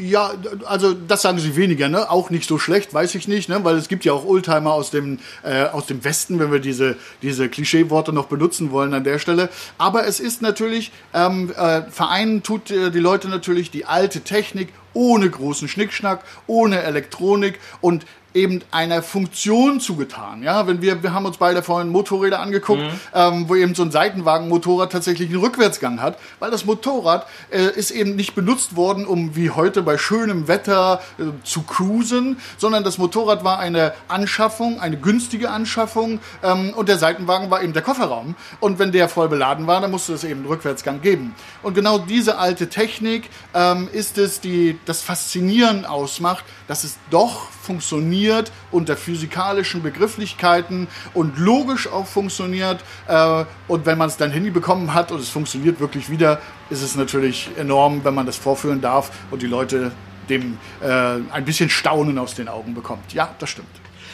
Ja, 0.00 0.32
also 0.64 0.94
das 0.94 1.22
sagen 1.22 1.40
sie 1.40 1.56
weniger, 1.56 1.88
ne? 1.88 2.08
Auch 2.08 2.30
nicht 2.30 2.48
so 2.48 2.58
schlecht, 2.58 2.94
weiß 2.94 3.16
ich 3.16 3.26
nicht, 3.26 3.48
ne? 3.48 3.64
Weil 3.64 3.76
es 3.76 3.88
gibt 3.88 4.04
ja 4.04 4.12
auch 4.12 4.24
Oldtimer 4.24 4.72
aus 4.72 4.92
dem 4.92 5.18
äh, 5.42 5.64
aus 5.64 5.86
dem 5.86 6.04
Westen, 6.04 6.38
wenn 6.38 6.52
wir 6.52 6.60
diese 6.60 6.96
diese 7.20 7.48
Klischeeworte 7.48 8.12
noch 8.12 8.26
benutzen 8.26 8.70
wollen 8.70 8.94
an 8.94 9.02
der 9.02 9.18
Stelle. 9.18 9.48
Aber 9.76 10.06
es 10.06 10.20
ist 10.20 10.40
natürlich 10.40 10.92
ähm, 11.14 11.50
äh, 11.50 11.82
Vereinen 11.90 12.44
tut 12.44 12.70
äh, 12.70 12.90
die 12.90 13.00
Leute 13.00 13.28
natürlich 13.28 13.72
die 13.72 13.86
alte 13.86 14.20
Technik 14.20 14.68
ohne 14.94 15.28
großen 15.28 15.68
Schnickschnack, 15.68 16.24
ohne 16.46 16.82
Elektronik 16.82 17.58
und 17.80 18.04
eben 18.34 18.60
einer 18.70 19.02
Funktion 19.02 19.80
zugetan. 19.80 20.42
Ja, 20.42 20.66
wenn 20.66 20.82
wir, 20.82 21.02
wir 21.02 21.12
haben 21.12 21.24
uns 21.24 21.38
beide 21.38 21.62
vorhin 21.62 21.88
Motorräder 21.88 22.40
angeguckt, 22.40 22.82
mhm. 22.82 23.00
ähm, 23.14 23.48
wo 23.48 23.56
eben 23.56 23.74
so 23.74 23.82
ein 23.82 23.90
Seitenwagen-Motorrad 23.90 24.92
tatsächlich 24.92 25.30
einen 25.30 25.40
Rückwärtsgang 25.40 26.00
hat, 26.02 26.18
weil 26.38 26.50
das 26.50 26.64
Motorrad 26.66 27.26
äh, 27.50 27.62
ist 27.62 27.90
eben 27.90 28.16
nicht 28.16 28.34
benutzt 28.34 28.76
worden, 28.76 29.06
um 29.06 29.34
wie 29.34 29.50
heute 29.50 29.82
bei 29.82 29.96
schönem 29.96 30.46
Wetter 30.46 31.00
äh, 31.18 31.24
zu 31.42 31.62
cruisen, 31.62 32.38
sondern 32.58 32.84
das 32.84 32.98
Motorrad 32.98 33.44
war 33.44 33.58
eine 33.58 33.94
Anschaffung, 34.08 34.78
eine 34.80 34.98
günstige 34.98 35.50
Anschaffung 35.50 36.20
ähm, 36.42 36.74
und 36.76 36.88
der 36.88 36.98
Seitenwagen 36.98 37.50
war 37.50 37.62
eben 37.62 37.72
der 37.72 37.82
Kofferraum. 37.82 38.36
Und 38.60 38.78
wenn 38.78 38.92
der 38.92 39.08
voll 39.08 39.28
beladen 39.28 39.66
war, 39.66 39.80
dann 39.80 39.90
musste 39.90 40.12
es 40.12 40.22
eben 40.22 40.40
einen 40.40 40.48
Rückwärtsgang 40.48 41.00
geben. 41.00 41.34
Und 41.62 41.74
genau 41.74 41.98
diese 41.98 42.38
alte 42.38 42.68
Technik 42.68 43.30
ähm, 43.54 43.88
ist 43.90 44.18
es, 44.18 44.40
die 44.40 44.77
das 44.84 45.02
Faszinieren 45.02 45.84
ausmacht, 45.84 46.44
dass 46.66 46.84
es 46.84 46.98
doch 47.10 47.50
funktioniert 47.50 48.52
unter 48.70 48.96
physikalischen 48.96 49.82
Begrifflichkeiten 49.82 50.88
und 51.14 51.38
logisch 51.38 51.88
auch 51.88 52.06
funktioniert. 52.06 52.82
Äh, 53.06 53.44
und 53.68 53.86
wenn 53.86 53.98
man 53.98 54.08
es 54.08 54.16
dann 54.16 54.30
hinbekommen 54.30 54.94
hat 54.94 55.12
und 55.12 55.20
es 55.20 55.28
funktioniert 55.28 55.80
wirklich 55.80 56.10
wieder, 56.10 56.40
ist 56.70 56.82
es 56.82 56.96
natürlich 56.96 57.50
enorm, 57.56 58.04
wenn 58.04 58.14
man 58.14 58.26
das 58.26 58.36
vorführen 58.36 58.80
darf 58.80 59.10
und 59.30 59.42
die 59.42 59.46
Leute 59.46 59.92
dem 60.28 60.58
äh, 60.82 60.86
ein 61.32 61.44
bisschen 61.44 61.70
Staunen 61.70 62.18
aus 62.18 62.34
den 62.34 62.48
Augen 62.48 62.74
bekommt. 62.74 63.12
Ja, 63.12 63.34
das 63.38 63.50
stimmt. 63.50 63.68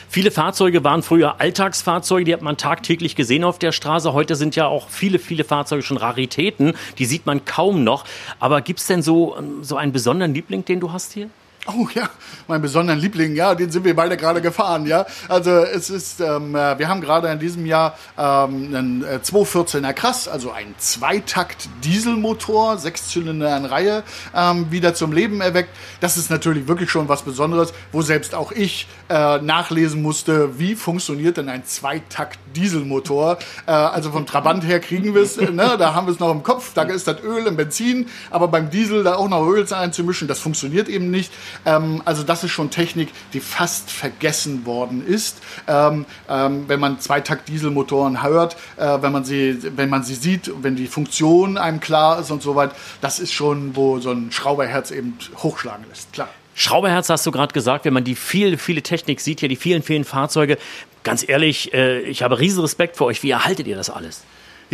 Viele 0.08 0.30
Fahrzeuge 0.30 0.84
waren 0.84 1.02
früher 1.02 1.40
Alltagsfahrzeuge, 1.40 2.24
die 2.24 2.32
hat 2.32 2.42
man 2.42 2.56
tagtäglich 2.56 3.16
gesehen 3.16 3.44
auf 3.44 3.58
der 3.58 3.72
Straße. 3.72 4.12
Heute 4.12 4.36
sind 4.36 4.56
ja 4.56 4.66
auch 4.66 4.88
viele, 4.88 5.18
viele 5.18 5.44
Fahrzeuge 5.44 5.82
schon 5.82 5.96
Raritäten, 5.96 6.74
die 6.98 7.04
sieht 7.04 7.26
man 7.26 7.44
kaum 7.44 7.84
noch. 7.84 8.04
Aber 8.40 8.60
gibt 8.60 8.80
es 8.80 8.86
denn 8.86 9.02
so, 9.02 9.36
so 9.62 9.76
einen 9.76 9.92
besonderen 9.92 10.34
Liebling, 10.34 10.64
den 10.64 10.80
du 10.80 10.92
hast 10.92 11.12
hier? 11.12 11.28
Oh 11.66 11.88
ja, 11.94 12.10
mein 12.46 12.60
besonderen 12.60 12.98
Liebling, 12.98 13.34
ja, 13.34 13.54
den 13.54 13.70
sind 13.70 13.84
wir 13.84 13.96
beide 13.96 14.18
gerade 14.18 14.42
gefahren, 14.42 14.84
ja. 14.84 15.06
Also 15.28 15.50
es 15.50 15.88
ist, 15.88 16.20
ähm, 16.20 16.54
äh, 16.54 16.78
wir 16.78 16.88
haben 16.88 17.00
gerade 17.00 17.28
in 17.28 17.38
diesem 17.38 17.64
Jahr 17.64 17.96
ähm, 18.18 18.74
einen 18.74 19.02
äh, 19.02 19.20
214er 19.22 19.94
Krass, 19.94 20.28
also 20.28 20.50
ein 20.50 20.74
Zweitakt-Dieselmotor, 20.76 22.76
Sechszylinder 22.76 23.56
in 23.56 23.64
Reihe, 23.64 24.02
ähm, 24.34 24.70
wieder 24.70 24.94
zum 24.94 25.12
Leben 25.12 25.40
erweckt. 25.40 25.70
Das 26.00 26.18
ist 26.18 26.30
natürlich 26.30 26.68
wirklich 26.68 26.90
schon 26.90 27.08
was 27.08 27.22
Besonderes, 27.22 27.72
wo 27.92 28.02
selbst 28.02 28.34
auch 28.34 28.52
ich 28.52 28.86
äh, 29.08 29.38
nachlesen 29.38 30.02
musste, 30.02 30.58
wie 30.58 30.74
funktioniert 30.74 31.38
denn 31.38 31.48
ein 31.48 31.64
Zweitakt-Dieselmotor. 31.64 33.38
Äh, 33.66 33.70
also 33.70 34.12
vom 34.12 34.26
Trabant 34.26 34.66
her 34.66 34.80
kriegen 34.80 35.14
wir 35.14 35.22
es, 35.22 35.38
äh, 35.38 35.50
ne? 35.50 35.76
da 35.78 35.94
haben 35.94 36.06
wir 36.06 36.12
es 36.12 36.20
noch 36.20 36.30
im 36.30 36.42
Kopf, 36.42 36.74
da 36.74 36.82
ist 36.82 37.08
das 37.08 37.22
Öl 37.22 37.46
im 37.46 37.56
Benzin, 37.56 38.08
aber 38.30 38.48
beim 38.48 38.68
Diesel 38.68 39.02
da 39.02 39.14
auch 39.14 39.30
noch 39.30 39.46
Öl 39.46 39.64
einzumischen, 39.72 40.28
das 40.28 40.40
funktioniert 40.40 40.90
eben 40.90 41.10
nicht. 41.10 41.32
Ähm, 41.64 42.02
also 42.04 42.22
das 42.22 42.44
ist 42.44 42.50
schon 42.50 42.70
Technik, 42.70 43.10
die 43.32 43.40
fast 43.40 43.90
vergessen 43.90 44.66
worden 44.66 45.06
ist. 45.06 45.42
Ähm, 45.66 46.06
ähm, 46.28 46.64
wenn 46.68 46.80
man 46.80 47.00
Zweitakt-Dieselmotoren 47.00 48.22
hört, 48.22 48.56
äh, 48.76 48.98
wenn, 49.00 49.12
man 49.12 49.24
sie, 49.24 49.58
wenn 49.76 49.88
man 49.88 50.02
sie 50.02 50.14
sieht, 50.14 50.50
wenn 50.62 50.76
die 50.76 50.86
Funktion 50.86 51.56
einem 51.58 51.80
klar 51.80 52.20
ist 52.20 52.30
und 52.30 52.42
so 52.42 52.54
weiter, 52.54 52.74
das 53.00 53.18
ist 53.18 53.32
schon, 53.32 53.76
wo 53.76 53.98
so 53.98 54.10
ein 54.10 54.32
Schrauberherz 54.32 54.90
eben 54.90 55.18
hochschlagen 55.38 55.84
lässt, 55.88 56.12
klar. 56.12 56.28
Schrauberherz 56.54 57.08
hast 57.08 57.26
du 57.26 57.32
gerade 57.32 57.52
gesagt, 57.52 57.84
wenn 57.84 57.94
man 57.94 58.04
die 58.04 58.14
viele, 58.14 58.58
viele 58.58 58.82
Technik 58.82 59.20
sieht, 59.20 59.40
hier 59.40 59.48
die 59.48 59.56
vielen, 59.56 59.82
vielen 59.82 60.04
Fahrzeuge. 60.04 60.56
Ganz 61.02 61.28
ehrlich, 61.28 61.74
äh, 61.74 62.00
ich 62.00 62.22
habe 62.22 62.38
riesen 62.38 62.60
Respekt 62.60 62.96
vor 62.96 63.08
euch. 63.08 63.22
Wie 63.22 63.30
erhaltet 63.30 63.66
ihr 63.66 63.76
das 63.76 63.90
alles? 63.90 64.22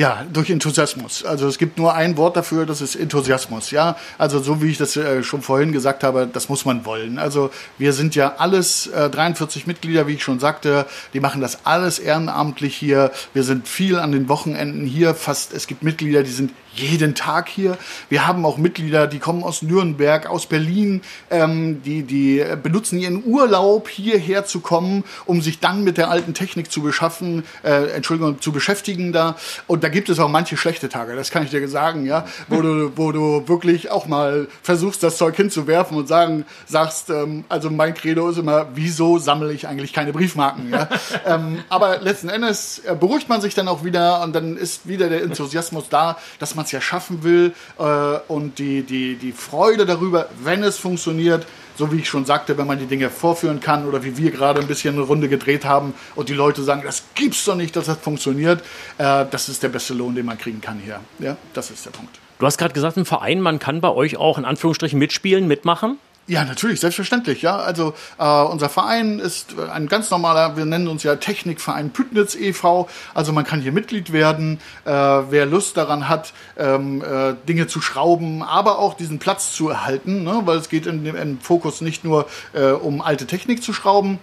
Ja, 0.00 0.24
durch 0.32 0.48
Enthusiasmus. 0.48 1.26
Also 1.26 1.46
es 1.46 1.58
gibt 1.58 1.76
nur 1.76 1.92
ein 1.92 2.16
Wort 2.16 2.34
dafür, 2.34 2.64
das 2.64 2.80
ist 2.80 2.96
Enthusiasmus. 2.96 3.70
Ja, 3.70 3.98
also 4.16 4.38
so 4.38 4.62
wie 4.62 4.70
ich 4.70 4.78
das 4.78 4.96
äh, 4.96 5.22
schon 5.22 5.42
vorhin 5.42 5.72
gesagt 5.72 6.04
habe, 6.04 6.26
das 6.26 6.48
muss 6.48 6.64
man 6.64 6.86
wollen. 6.86 7.18
Also 7.18 7.50
wir 7.76 7.92
sind 7.92 8.14
ja 8.14 8.36
alles 8.38 8.86
äh, 8.86 9.10
43 9.10 9.66
Mitglieder, 9.66 10.06
wie 10.06 10.14
ich 10.14 10.22
schon 10.22 10.40
sagte. 10.40 10.86
Die 11.12 11.20
machen 11.20 11.42
das 11.42 11.66
alles 11.66 11.98
ehrenamtlich 11.98 12.74
hier. 12.74 13.10
Wir 13.34 13.42
sind 13.42 13.68
viel 13.68 13.98
an 13.98 14.10
den 14.12 14.30
Wochenenden 14.30 14.86
hier. 14.86 15.14
Fast 15.14 15.52
es 15.52 15.66
gibt 15.66 15.82
Mitglieder, 15.82 16.22
die 16.22 16.30
sind 16.30 16.52
jeden 16.74 17.14
Tag 17.14 17.48
hier. 17.48 17.76
Wir 18.08 18.26
haben 18.26 18.44
auch 18.44 18.56
Mitglieder, 18.56 19.06
die 19.06 19.18
kommen 19.18 19.42
aus 19.42 19.62
Nürnberg, 19.62 20.26
aus 20.26 20.46
Berlin, 20.46 21.02
ähm, 21.30 21.82
die, 21.82 22.02
die 22.02 22.44
benutzen 22.62 22.98
ihren 22.98 23.24
Urlaub 23.24 23.88
hierher 23.88 24.44
zu 24.44 24.60
kommen, 24.60 25.04
um 25.26 25.42
sich 25.42 25.60
dann 25.60 25.84
mit 25.84 25.98
der 25.98 26.10
alten 26.10 26.34
Technik 26.34 26.70
zu 26.70 26.82
beschaffen, 26.82 27.44
äh, 27.62 27.90
Entschuldigung, 27.90 28.40
zu 28.40 28.52
beschäftigen 28.52 29.12
da. 29.12 29.36
Und 29.66 29.84
da 29.84 29.88
gibt 29.88 30.08
es 30.08 30.18
auch 30.18 30.28
manche 30.28 30.56
schlechte 30.56 30.88
Tage, 30.88 31.16
das 31.16 31.30
kann 31.30 31.44
ich 31.44 31.50
dir 31.50 31.68
sagen, 31.68 32.06
ja, 32.06 32.26
wo 32.48 32.62
du, 32.62 32.92
wo 32.96 33.12
du 33.12 33.46
wirklich 33.48 33.90
auch 33.90 34.06
mal 34.06 34.48
versuchst, 34.62 35.02
das 35.02 35.16
Zeug 35.16 35.36
hinzuwerfen 35.36 35.96
und 35.96 36.08
sagen, 36.08 36.44
sagst, 36.66 37.10
ähm, 37.10 37.44
also 37.48 37.70
mein 37.70 37.94
Credo 37.94 38.28
ist 38.30 38.38
immer, 38.38 38.68
wieso 38.74 39.18
sammle 39.18 39.52
ich 39.52 39.66
eigentlich 39.66 39.92
keine 39.92 40.12
Briefmarken, 40.12 40.70
ja? 40.70 40.88
ähm, 41.26 41.62
aber 41.68 41.98
letzten 41.98 42.28
Endes 42.28 42.80
äh, 42.80 42.94
beruhigt 42.94 43.28
man 43.28 43.40
sich 43.40 43.54
dann 43.54 43.68
auch 43.68 43.84
wieder 43.84 44.22
und 44.22 44.34
dann 44.34 44.56
ist 44.56 44.88
wieder 44.88 45.08
der 45.08 45.22
Enthusiasmus 45.22 45.88
da, 45.88 46.18
dass 46.38 46.54
man 46.54 46.59
man 46.60 46.66
es 46.66 46.72
ja 46.72 46.80
schaffen 46.80 47.22
will 47.22 47.54
äh, 47.78 47.82
und 48.28 48.58
die, 48.58 48.82
die, 48.82 49.16
die 49.16 49.32
Freude 49.32 49.86
darüber, 49.86 50.28
wenn 50.42 50.62
es 50.62 50.76
funktioniert, 50.76 51.46
so 51.76 51.90
wie 51.90 51.96
ich 51.96 52.08
schon 52.08 52.26
sagte, 52.26 52.58
wenn 52.58 52.66
man 52.66 52.78
die 52.78 52.86
Dinge 52.86 53.08
vorführen 53.08 53.60
kann 53.60 53.88
oder 53.88 54.04
wie 54.04 54.16
wir 54.18 54.30
gerade 54.30 54.60
ein 54.60 54.66
bisschen 54.66 54.94
eine 54.94 55.04
Runde 55.04 55.28
gedreht 55.28 55.64
haben 55.64 55.94
und 56.14 56.28
die 56.28 56.34
Leute 56.34 56.62
sagen, 56.62 56.82
das 56.84 57.04
gibt's 57.14 57.44
doch 57.46 57.54
nicht, 57.54 57.74
dass 57.74 57.86
das 57.86 57.96
funktioniert, 57.98 58.60
äh, 58.98 59.24
das 59.30 59.48
ist 59.48 59.62
der 59.62 59.70
beste 59.70 59.94
Lohn, 59.94 60.14
den 60.14 60.26
man 60.26 60.36
kriegen 60.36 60.60
kann 60.60 60.78
hier. 60.84 61.00
Ja, 61.18 61.36
das 61.54 61.70
ist 61.70 61.86
der 61.86 61.90
Punkt. 61.90 62.18
Du 62.38 62.46
hast 62.46 62.58
gerade 62.58 62.74
gesagt, 62.74 62.96
im 62.96 63.06
Verein, 63.06 63.40
man 63.40 63.58
kann 63.58 63.80
bei 63.80 63.90
euch 63.90 64.16
auch 64.16 64.36
in 64.36 64.44
Anführungsstrichen 64.44 64.98
mitspielen, 64.98 65.46
mitmachen? 65.48 65.98
Ja, 66.30 66.44
natürlich, 66.44 66.78
selbstverständlich. 66.78 67.42
Ja, 67.42 67.56
also 67.56 67.92
äh, 68.16 68.24
unser 68.24 68.68
Verein 68.68 69.18
ist 69.18 69.58
ein 69.58 69.88
ganz 69.88 70.10
normaler, 70.10 70.56
wir 70.56 70.64
nennen 70.64 70.86
uns 70.86 71.02
ja 71.02 71.16
Technikverein 71.16 71.90
Püttnitz 71.90 72.36
e.V. 72.36 72.88
Also 73.14 73.32
man 73.32 73.44
kann 73.44 73.60
hier 73.60 73.72
Mitglied 73.72 74.12
werden, 74.12 74.60
äh, 74.84 74.92
wer 74.92 75.44
Lust 75.44 75.76
daran 75.76 76.08
hat, 76.08 76.32
ähm, 76.56 77.02
äh, 77.02 77.34
Dinge 77.48 77.66
zu 77.66 77.80
schrauben, 77.80 78.44
aber 78.44 78.78
auch 78.78 78.94
diesen 78.94 79.18
Platz 79.18 79.54
zu 79.54 79.70
erhalten, 79.70 80.22
ne? 80.22 80.42
weil 80.44 80.58
es 80.58 80.68
geht 80.68 80.86
in 80.86 81.02
dem 81.02 81.16
im 81.16 81.40
Fokus 81.40 81.80
nicht 81.80 82.04
nur 82.04 82.28
äh, 82.52 82.66
um 82.70 83.00
alte 83.00 83.26
Technik 83.26 83.60
zu 83.64 83.72
schrauben, 83.72 84.20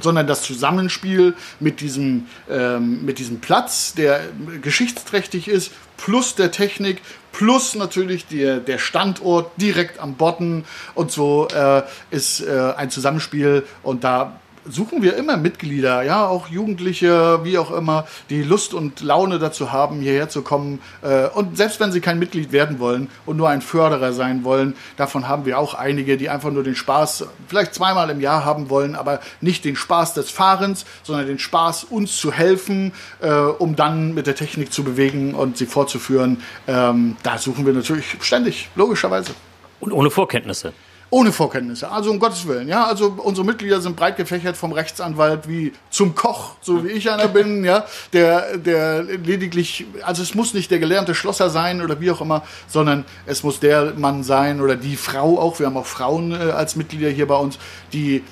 sondern 0.00 0.26
das 0.26 0.44
Zusammenspiel 0.44 1.34
mit 1.60 1.82
diesem, 1.82 2.28
ähm, 2.48 3.04
mit 3.04 3.18
diesem 3.18 3.40
Platz, 3.40 3.92
der 3.92 4.22
geschichtsträchtig 4.62 5.48
ist, 5.48 5.70
plus 5.98 6.34
der 6.34 6.50
Technik, 6.50 7.02
plus 7.32 7.74
natürlich 7.74 8.26
die, 8.26 8.60
der 8.60 8.78
Standort 8.78 9.50
direkt 9.56 9.98
am 9.98 10.14
Bodden 10.14 10.64
und 10.94 11.10
so 11.10 11.48
äh, 11.48 11.82
ist 12.10 12.40
äh, 12.40 12.74
ein 12.76 12.90
Zusammenspiel 12.90 13.66
und 13.82 14.04
da 14.04 14.40
suchen 14.64 15.02
wir 15.02 15.16
immer 15.16 15.36
Mitglieder, 15.36 16.02
ja, 16.02 16.26
auch 16.26 16.48
Jugendliche, 16.48 17.40
wie 17.44 17.58
auch 17.58 17.70
immer, 17.70 18.06
die 18.30 18.42
Lust 18.42 18.74
und 18.74 19.00
Laune 19.00 19.38
dazu 19.38 19.72
haben, 19.72 20.00
hierher 20.00 20.28
zu 20.28 20.42
kommen. 20.42 20.80
Äh, 21.02 21.28
und 21.28 21.56
selbst 21.56 21.80
wenn 21.80 21.92
sie 21.92 22.00
kein 22.00 22.18
Mitglied 22.18 22.52
werden 22.52 22.78
wollen 22.78 23.08
und 23.26 23.36
nur 23.36 23.48
ein 23.48 23.62
Förderer 23.62 24.12
sein 24.12 24.44
wollen, 24.44 24.74
davon 24.96 25.28
haben 25.28 25.46
wir 25.46 25.58
auch 25.58 25.74
einige, 25.74 26.16
die 26.16 26.28
einfach 26.28 26.50
nur 26.50 26.62
den 26.62 26.76
Spaß 26.76 27.26
vielleicht 27.48 27.74
zweimal 27.74 28.10
im 28.10 28.20
Jahr 28.20 28.44
haben 28.44 28.70
wollen, 28.70 28.94
aber 28.94 29.20
nicht 29.40 29.64
den 29.64 29.76
Spaß 29.76 30.14
des 30.14 30.30
Fahrens, 30.30 30.84
sondern 31.02 31.26
den 31.26 31.38
Spaß, 31.38 31.84
uns 31.84 32.16
zu 32.16 32.32
helfen, 32.32 32.92
äh, 33.20 33.30
um 33.30 33.76
dann 33.76 34.14
mit 34.14 34.26
der 34.26 34.34
Technik 34.34 34.72
zu 34.72 34.84
bewegen 34.84 35.34
und 35.34 35.56
sie 35.56 35.66
fortzuführen. 35.66 36.42
Ähm, 36.66 37.16
da 37.22 37.38
suchen 37.38 37.66
wir 37.66 37.72
natürlich 37.72 38.16
ständig, 38.20 38.68
logischerweise. 38.74 39.32
Und 39.80 39.92
ohne 39.92 40.10
Vorkenntnisse. 40.10 40.72
Ohne 41.12 41.30
Vorkenntnisse, 41.30 41.90
also 41.90 42.10
um 42.10 42.18
Gottes 42.18 42.48
Willen. 42.48 42.68
Ja, 42.68 42.86
also 42.86 43.14
unsere 43.18 43.46
Mitglieder 43.46 43.82
sind 43.82 43.96
breit 43.96 44.16
gefächert 44.16 44.56
vom 44.56 44.72
Rechtsanwalt 44.72 45.46
wie 45.46 45.74
zum 45.90 46.14
Koch, 46.14 46.56
so 46.62 46.86
wie 46.86 46.88
ich 46.88 47.10
einer 47.10 47.28
bin, 47.28 47.64
ja, 47.64 47.84
der, 48.14 48.56
der 48.56 49.02
lediglich, 49.02 49.84
also 50.02 50.22
es 50.22 50.34
muss 50.34 50.54
nicht 50.54 50.70
der 50.70 50.78
gelernte 50.78 51.14
Schlosser 51.14 51.50
sein 51.50 51.82
oder 51.82 52.00
wie 52.00 52.10
auch 52.10 52.22
immer, 52.22 52.44
sondern 52.66 53.04
es 53.26 53.42
muss 53.42 53.60
der 53.60 53.92
Mann 53.94 54.22
sein 54.22 54.62
oder 54.62 54.74
die 54.74 54.96
Frau 54.96 55.38
auch. 55.38 55.58
Wir 55.58 55.66
haben 55.66 55.76
auch 55.76 55.84
Frauen 55.84 56.32
äh, 56.32 56.36
als 56.52 56.76
Mitglieder 56.76 57.10
hier 57.10 57.26
bei 57.26 57.36
uns, 57.36 57.58
die 57.92 58.24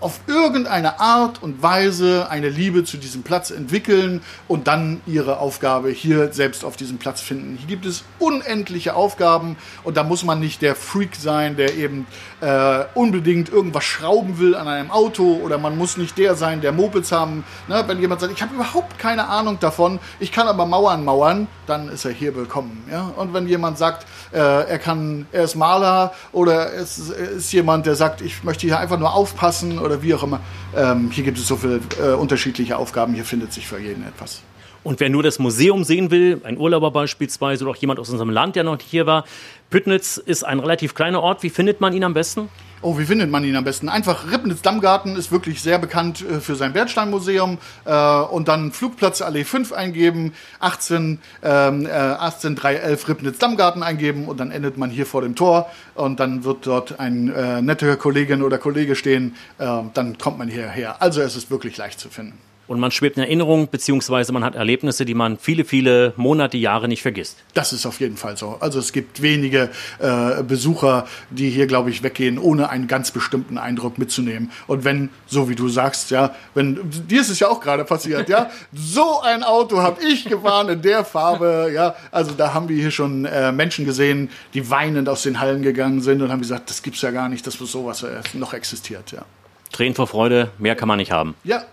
auf 0.00 0.20
irgendeine 0.26 1.00
Art 1.00 1.42
und 1.42 1.62
Weise 1.62 2.28
eine 2.30 2.48
Liebe 2.48 2.84
zu 2.84 2.96
diesem 2.96 3.22
Platz 3.22 3.50
entwickeln 3.50 4.22
und 4.48 4.66
dann 4.66 5.00
ihre 5.06 5.38
Aufgabe 5.38 5.90
hier 5.90 6.32
selbst 6.32 6.64
auf 6.64 6.76
diesem 6.76 6.98
Platz 6.98 7.20
finden. 7.20 7.56
Hier 7.56 7.66
gibt 7.66 7.86
es 7.86 8.04
unendliche 8.18 8.94
Aufgaben 8.94 9.56
und 9.84 9.96
da 9.96 10.04
muss 10.04 10.24
man 10.24 10.40
nicht 10.40 10.62
der 10.62 10.74
Freak 10.74 11.16
sein, 11.16 11.56
der 11.56 11.74
eben 11.76 12.06
äh, 12.40 12.84
unbedingt 12.94 13.48
irgendwas 13.48 13.84
schrauben 13.84 14.38
will 14.38 14.54
an 14.54 14.68
einem 14.68 14.90
Auto 14.90 15.40
oder 15.42 15.58
man 15.58 15.78
muss 15.78 15.96
nicht 15.96 16.18
der 16.18 16.34
sein, 16.34 16.60
der 16.60 16.72
Mopeds 16.72 17.12
haben. 17.12 17.44
Ne? 17.68 17.82
Wenn 17.86 18.00
jemand 18.00 18.20
sagt, 18.20 18.32
ich 18.32 18.42
habe 18.42 18.54
überhaupt 18.54 18.98
keine 18.98 19.28
Ahnung 19.28 19.58
davon, 19.60 19.98
ich 20.20 20.32
kann 20.32 20.48
aber 20.48 20.66
Mauern 20.66 21.04
mauern, 21.04 21.48
dann 21.66 21.88
ist 21.88 22.04
er 22.04 22.12
hier 22.12 22.34
willkommen. 22.34 22.84
Ja? 22.90 23.12
Und 23.16 23.34
wenn 23.34 23.46
jemand 23.46 23.78
sagt, 23.78 24.06
äh, 24.32 24.38
er 24.38 24.78
kann, 24.78 25.26
er 25.32 25.44
ist 25.44 25.54
Maler 25.54 26.12
oder 26.32 26.72
es 26.72 26.98
ist 26.98 27.52
jemand, 27.52 27.86
der 27.86 27.94
sagt, 27.94 28.20
ich 28.20 28.44
möchte 28.44 28.66
hier 28.66 28.78
einfach 28.78 28.98
nur 28.98 29.14
aufpassen 29.14 29.78
oder 29.78 30.02
wie 30.02 30.14
auch 30.14 30.22
immer. 30.22 30.40
Ähm, 30.74 31.10
hier 31.10 31.24
gibt 31.24 31.38
es 31.38 31.46
so 31.46 31.56
viele 31.56 31.80
äh, 32.02 32.14
unterschiedliche 32.14 32.76
Aufgaben, 32.76 33.14
hier 33.14 33.24
findet 33.24 33.52
sich 33.52 33.66
für 33.66 33.78
jeden 33.78 34.06
etwas. 34.06 34.42
Und 34.84 35.00
wer 35.00 35.10
nur 35.10 35.22
das 35.22 35.38
Museum 35.38 35.84
sehen 35.84 36.10
will, 36.10 36.40
ein 36.44 36.58
Urlauber 36.58 36.90
beispielsweise 36.90 37.64
oder 37.64 37.72
auch 37.72 37.76
jemand 37.76 37.98
aus 37.98 38.08
unserem 38.10 38.30
Land, 38.30 38.56
der 38.56 38.64
noch 38.64 38.78
hier 38.80 39.06
war, 39.06 39.24
Püttnitz 39.70 40.16
ist 40.16 40.44
ein 40.44 40.60
relativ 40.60 40.94
kleiner 40.94 41.22
Ort. 41.22 41.42
Wie 41.42 41.50
findet 41.50 41.80
man 41.80 41.92
ihn 41.92 42.04
am 42.04 42.14
besten? 42.14 42.48
Oh, 42.82 42.98
wie 42.98 43.04
findet 43.04 43.30
man 43.30 43.42
ihn 43.42 43.56
am 43.56 43.64
besten? 43.64 43.88
Einfach 43.88 44.30
Ripnitz 44.30 44.62
Dammgarten 44.62 45.16
ist 45.16 45.32
wirklich 45.32 45.62
sehr 45.62 45.78
bekannt 45.78 46.22
äh, 46.22 46.40
für 46.40 46.54
sein 46.56 46.72
Bernsteinmuseum 46.74 47.58
äh, 47.84 48.20
und 48.20 48.48
dann 48.48 48.70
Flugplatz 48.70 49.22
Allee 49.22 49.44
5 49.44 49.72
eingeben, 49.72 50.34
18, 50.60 51.18
ähm, 51.42 51.86
äh, 51.86 51.88
18311 51.88 53.08
Ripnitz 53.08 53.38
Dammgarten 53.38 53.82
eingeben 53.82 54.28
und 54.28 54.38
dann 54.38 54.50
endet 54.50 54.76
man 54.76 54.90
hier 54.90 55.06
vor 55.06 55.22
dem 55.22 55.34
Tor 55.34 55.70
und 55.94 56.20
dann 56.20 56.44
wird 56.44 56.66
dort 56.66 57.00
ein 57.00 57.32
äh, 57.32 57.62
netter 57.62 57.96
Kollegin 57.96 58.42
oder 58.42 58.58
Kollege 58.58 58.94
stehen, 58.94 59.34
äh, 59.58 59.66
dann 59.94 60.18
kommt 60.18 60.38
man 60.38 60.48
hierher. 60.48 61.00
Also 61.00 61.22
es 61.22 61.34
ist 61.34 61.50
wirklich 61.50 61.78
leicht 61.78 61.98
zu 61.98 62.10
finden. 62.10 62.38
Und 62.68 62.80
man 62.80 62.90
schwebt 62.90 63.16
in 63.16 63.22
Erinnerung, 63.22 63.68
beziehungsweise 63.68 64.32
man 64.32 64.42
hat 64.42 64.56
Erlebnisse, 64.56 65.04
die 65.04 65.14
man 65.14 65.38
viele, 65.38 65.64
viele 65.64 66.12
Monate, 66.16 66.56
Jahre 66.56 66.88
nicht 66.88 67.02
vergisst. 67.02 67.36
Das 67.54 67.72
ist 67.72 67.86
auf 67.86 68.00
jeden 68.00 68.16
Fall 68.16 68.36
so. 68.36 68.56
Also 68.60 68.78
es 68.78 68.92
gibt 68.92 69.22
wenige 69.22 69.70
äh, 69.98 70.42
Besucher, 70.42 71.06
die 71.30 71.50
hier, 71.50 71.66
glaube 71.66 71.90
ich, 71.90 72.02
weggehen, 72.02 72.38
ohne 72.38 72.68
einen 72.68 72.88
ganz 72.88 73.10
bestimmten 73.10 73.58
Eindruck 73.58 73.98
mitzunehmen. 73.98 74.50
Und 74.66 74.84
wenn, 74.84 75.10
so 75.26 75.48
wie 75.48 75.54
du 75.54 75.68
sagst, 75.68 76.10
ja, 76.10 76.34
wenn, 76.54 76.80
dir 77.08 77.20
ist 77.20 77.30
es 77.30 77.38
ja 77.38 77.48
auch 77.48 77.60
gerade 77.60 77.84
passiert, 77.84 78.28
ja, 78.28 78.50
so 78.72 79.20
ein 79.20 79.42
Auto 79.42 79.78
habe 79.78 80.02
ich 80.02 80.24
gefahren 80.24 80.68
in 80.68 80.82
der 80.82 81.04
Farbe, 81.04 81.70
ja, 81.72 81.94
also 82.10 82.32
da 82.32 82.52
haben 82.52 82.68
wir 82.68 82.76
hier 82.76 82.90
schon 82.90 83.24
äh, 83.24 83.52
Menschen 83.52 83.84
gesehen, 83.84 84.30
die 84.54 84.68
weinend 84.70 85.08
aus 85.08 85.22
den 85.22 85.40
Hallen 85.40 85.62
gegangen 85.62 86.00
sind 86.00 86.22
und 86.22 86.30
haben 86.30 86.40
gesagt, 86.40 86.70
das 86.70 86.82
gibt's 86.82 87.02
ja 87.02 87.10
gar 87.10 87.28
nicht, 87.28 87.46
dass 87.46 87.54
sowas 87.54 88.02
äh, 88.02 88.20
noch 88.34 88.54
existiert, 88.54 89.12
ja. 89.12 89.24
Tränen 89.72 89.94
vor 89.94 90.06
Freude, 90.06 90.50
mehr 90.58 90.76
kann 90.76 90.88
man 90.88 90.98
nicht 90.98 91.12
haben. 91.12 91.34
Ja, 91.44 91.64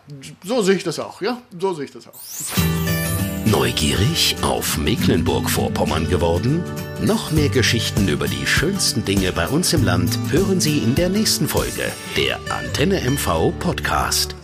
so 0.44 0.62
sehe 0.62 0.76
ich 0.76 0.84
das 0.84 1.00
auch. 1.00 1.22
Ja, 1.22 1.38
so 1.58 1.74
sehe 1.74 1.86
ich 1.86 1.92
das 1.92 2.08
auch. 2.08 2.14
Neugierig 3.46 4.36
auf 4.42 4.78
Mecklenburg-Vorpommern 4.78 6.10
geworden? 6.10 6.64
Noch 7.02 7.32
mehr 7.32 7.50
Geschichten 7.50 8.08
über 8.08 8.28
die 8.28 8.48
schönsten 8.48 9.06
Dinge 9.06 9.32
bei 9.32 9.48
uns 9.48 9.74
im 9.74 9.84
Land 9.84 10.18
hören 10.32 10.60
Sie 10.60 10.80
in 10.80 10.96
der 10.96 11.10
nächsten 11.10 11.48
Folge 11.48 11.92
der 12.18 12.40
Antenne 12.50 13.02
MV 13.02 13.54
Podcast. 13.60 14.36